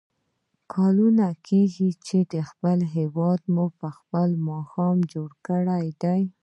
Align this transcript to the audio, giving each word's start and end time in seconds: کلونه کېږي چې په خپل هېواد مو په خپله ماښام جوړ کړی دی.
کلونه 0.73 1.27
کېږي 1.47 1.89
چې 2.05 2.17
په 2.31 2.39
خپل 2.49 2.79
هېواد 2.95 3.41
مو 3.53 3.65
په 3.79 3.87
خپله 3.97 4.35
ماښام 4.49 4.97
جوړ 5.13 5.29
کړی 5.47 5.87
دی. 6.03 6.21